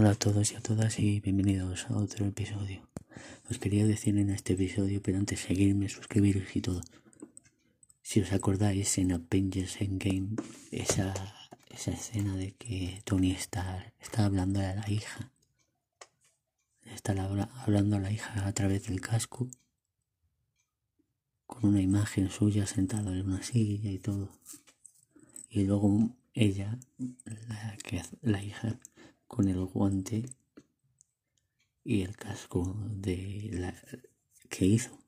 todos 0.00 0.52
y 0.52 0.56
a 0.56 0.60
todas 0.60 0.98
y 0.98 1.20
bienvenidos 1.20 1.84
a 1.90 1.96
otro 1.96 2.24
episodio. 2.24 2.80
Os 3.50 3.58
quería 3.58 3.86
decir 3.86 4.16
en 4.16 4.30
este 4.30 4.54
episodio, 4.54 5.02
pero 5.02 5.18
antes 5.18 5.40
seguirme, 5.40 5.90
suscribiros 5.90 6.56
y 6.56 6.62
todo. 6.62 6.80
Si 8.02 8.22
os 8.22 8.32
acordáis 8.32 8.96
en 8.96 9.12
Avengers 9.12 9.78
Endgame, 9.82 10.36
esa, 10.72 11.12
esa 11.70 11.90
escena 11.90 12.34
de 12.34 12.52
que 12.52 13.02
Tony 13.04 13.32
está, 13.32 13.92
está 14.00 14.24
hablando 14.24 14.60
a 14.60 14.74
la 14.74 14.90
hija. 14.90 15.30
Está 16.94 17.12
hablando 17.66 17.96
a 17.96 18.00
la 18.00 18.10
hija 18.10 18.46
a 18.46 18.52
través 18.52 18.86
del 18.86 19.02
casco. 19.02 19.48
Con 21.46 21.66
una 21.66 21.82
imagen 21.82 22.30
suya 22.30 22.66
sentada 22.66 23.12
en 23.12 23.26
una 23.26 23.42
silla 23.42 23.90
y 23.90 23.98
todo. 23.98 24.30
Y 25.50 25.64
luego 25.64 26.08
ella, 26.32 26.78
la, 27.26 27.76
que, 27.84 28.02
la 28.22 28.42
hija, 28.42 28.78
con 29.40 29.48
el 29.48 29.64
guante 29.64 30.28
y 31.82 32.02
el 32.02 32.14
casco 32.14 32.76
de 32.90 33.48
la 33.54 33.74
que 34.50 34.66
hizo 34.66 34.98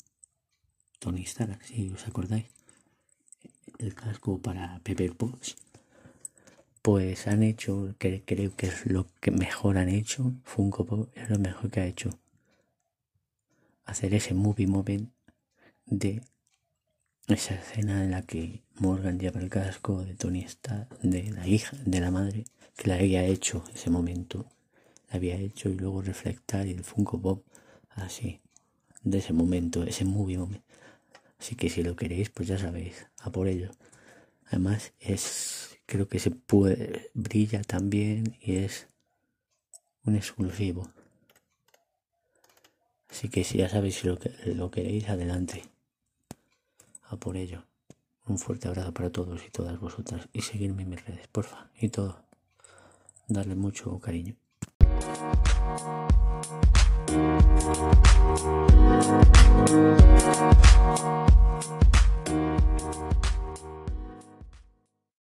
Tony 0.98 1.20
Stark, 1.24 1.62
si 1.62 1.91
os 1.91 2.08
acordáis, 2.08 2.46
el 3.78 3.95
casco 3.95 4.41
para 4.41 4.80
Pepper 4.82 5.14
Potts. 5.14 5.56
Pues 6.80 7.27
han 7.27 7.42
hecho, 7.42 7.95
que 7.98 8.24
creo 8.24 8.56
que 8.56 8.68
es 8.68 8.86
lo 8.86 9.06
que 9.20 9.32
mejor 9.32 9.77
han 9.77 9.91
hecho, 9.91 10.33
Funko 10.44 10.86
Pop 10.86 11.10
es 11.14 11.28
lo 11.28 11.38
mejor 11.38 11.70
que 11.70 11.80
ha 11.80 11.86
hecho. 11.86 12.08
Hacer 13.84 14.14
ese 14.14 14.33
movie 14.33 14.66
moment 14.66 15.12
de 15.84 16.22
esa 17.29 17.55
escena 17.55 18.03
en 18.03 18.11
la 18.11 18.23
que 18.23 18.62
Morgan 18.78 19.19
lleva 19.19 19.41
el 19.41 19.48
casco 19.48 20.05
de 20.05 20.15
Tony 20.15 20.41
Stark, 20.41 20.98
de 21.01 21.31
la 21.31 21.47
hija, 21.47 21.77
de 21.84 22.01
la 22.01 22.11
madre, 22.11 22.45
que 22.77 22.89
la 22.89 22.97
había 22.97 23.25
hecho 23.25 23.64
ese 23.75 23.91
momento, 23.91 24.47
la 25.09 25.17
había 25.17 25.37
hecho 25.37 25.69
y 25.69 25.75
luego 25.75 26.03
reflectar 26.03 26.67
y 26.67 26.73
el 26.73 26.84
Funko 26.84 27.20
Pop 27.20 27.45
así, 27.91 28.41
de 29.05 29.19
ese 29.19 29.33
momento, 29.33 29.84
ese 29.84 30.05
movie 30.05 30.39
moment. 30.39 30.64
Así 31.39 31.55
que 31.55 31.70
si 31.70 31.83
lo 31.83 31.97
queréis, 31.97 32.31
pues 32.31 32.48
ya 32.48 32.59
sabéis, 32.59 33.06
a 33.20 33.31
por 33.31 33.48
ello. 33.48 33.70
Además 34.47 34.92
es, 35.01 35.79
creo 35.86 36.09
que 36.09 36.19
se 36.19 36.31
puede, 36.31 37.11
brilla 37.14 37.62
también 37.62 38.36
y 38.41 38.57
es 38.57 38.89
un 40.05 40.17
exclusivo. 40.17 40.91
Así 43.09 43.29
que 43.29 43.45
si 43.45 43.59
ya 43.59 43.69
sabéis 43.69 43.97
si 43.97 44.07
lo, 44.07 44.19
lo 44.47 44.70
queréis, 44.70 45.09
adelante. 45.09 45.72
Por 47.18 47.36
ello. 47.36 47.64
Un 48.27 48.38
fuerte 48.38 48.68
abrazo 48.68 48.92
para 48.92 49.10
todos 49.10 49.44
y 49.46 49.50
todas 49.50 49.78
vosotras 49.78 50.28
y 50.32 50.42
seguirme 50.42 50.82
en 50.82 50.91
mis 50.91 51.05
redes, 51.05 51.27
porfa, 51.28 51.70
y 51.80 51.88
todo 51.88 52.24
darle 53.28 53.55
mucho 53.55 53.98
cariño. 53.98 54.36